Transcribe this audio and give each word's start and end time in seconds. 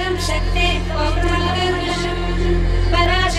परं 0.00 0.16
शक्ते 0.18 0.66
परा 2.92 3.29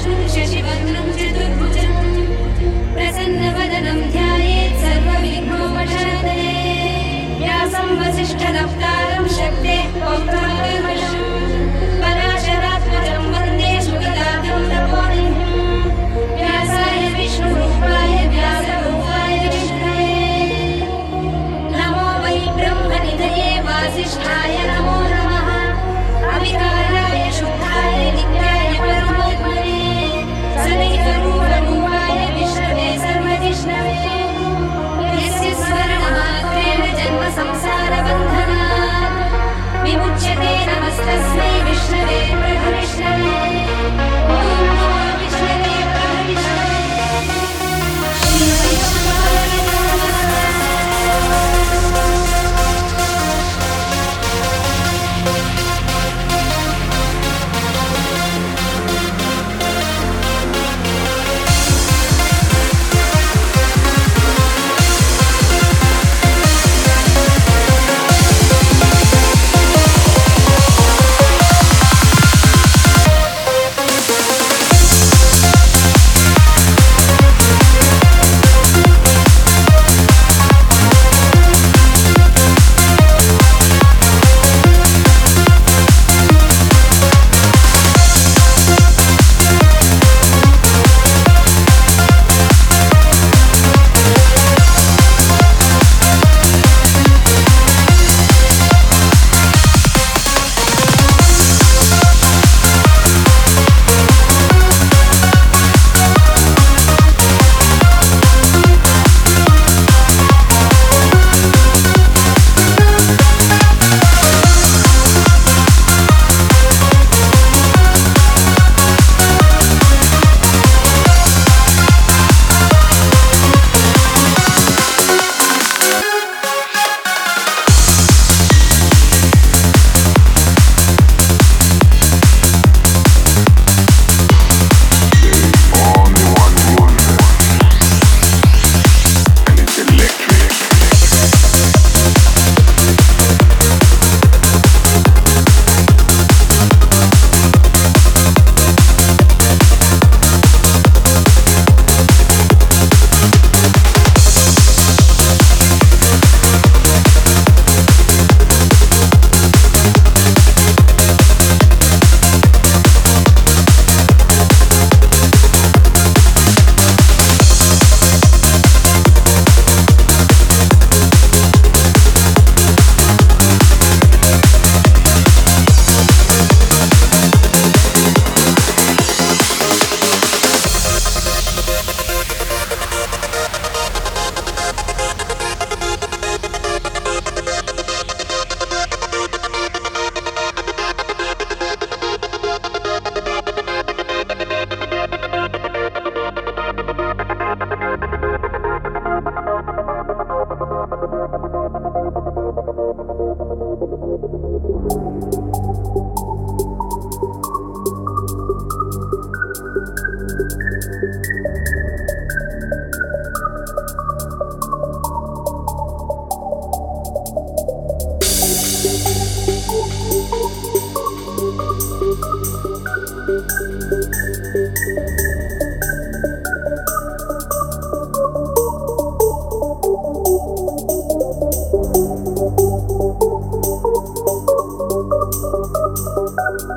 शशिवग्नं 0.00 1.08
चतुर्भुज 1.16 1.76
प्रसन्नवदनं 2.94 3.98
ध्यायेत् 4.12 4.78
सर्वविघ्नोपशान्तये 4.82 6.54
व्यासं 7.40 7.88
वसिष्ठदप्तारं 8.00 9.28
शक्ते 9.38 9.76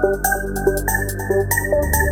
Thank 0.01 0.25
you. 1.95 2.02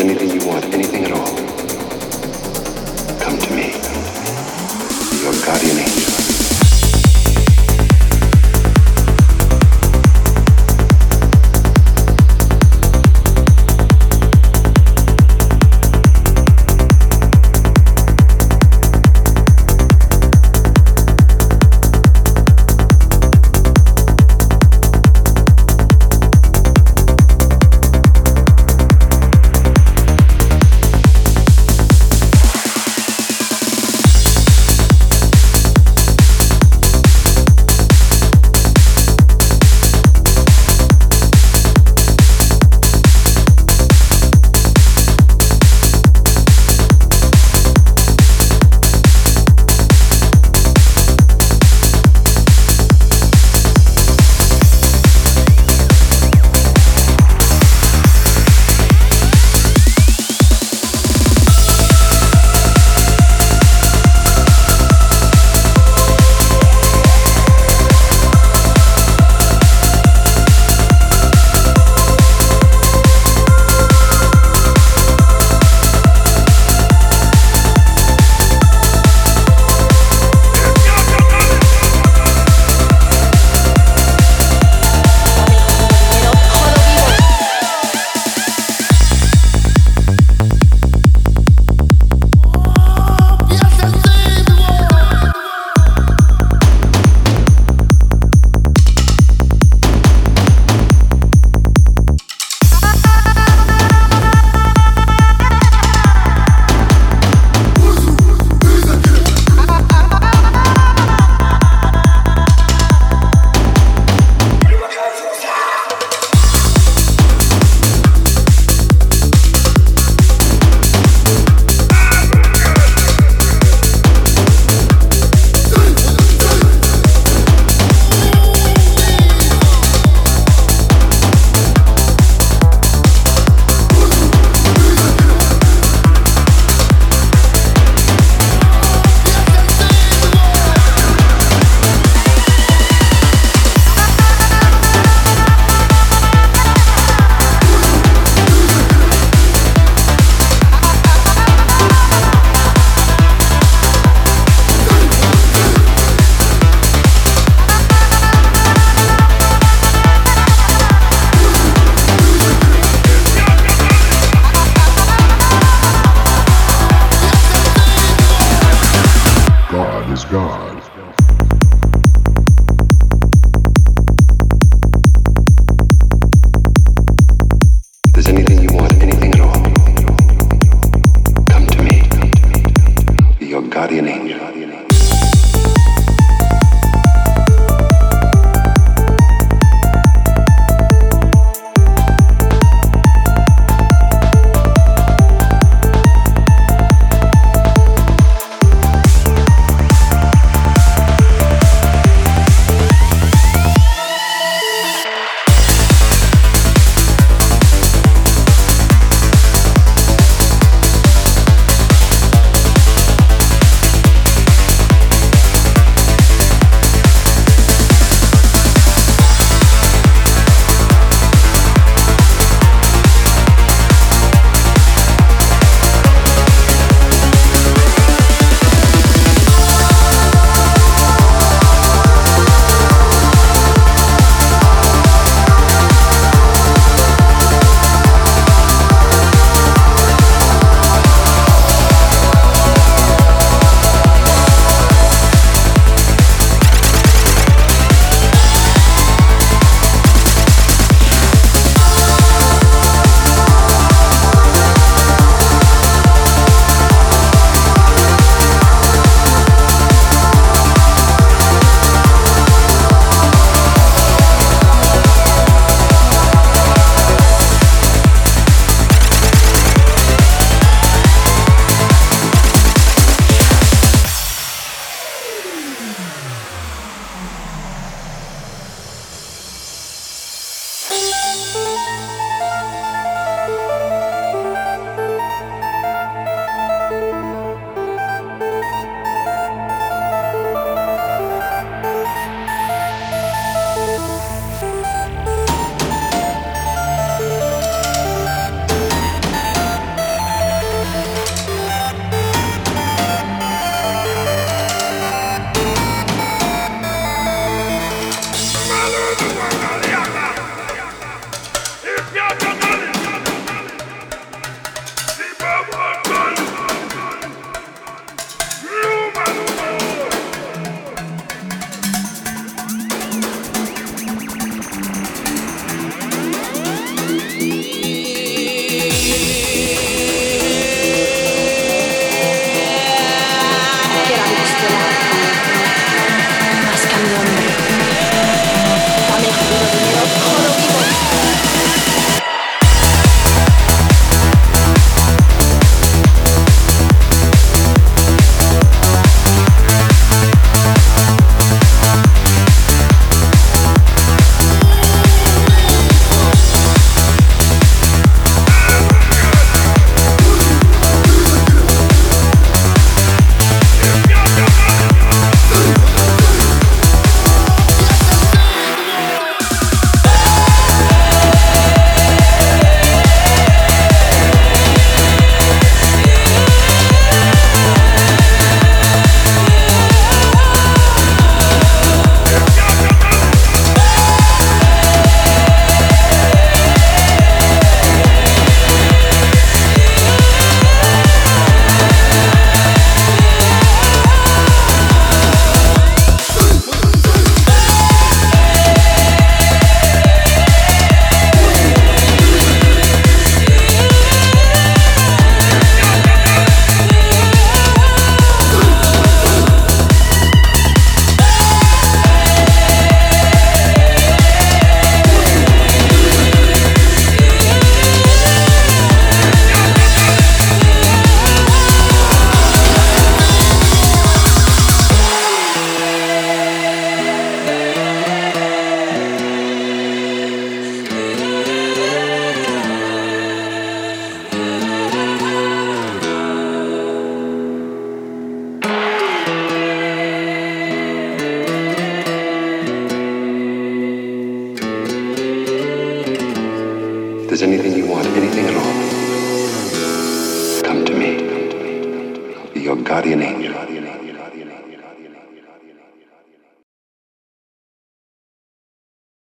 Anything 0.00 0.30
you 0.40 0.46
want, 0.46 0.64
anything 0.72 1.04
at 1.04 1.12
all, 1.12 1.33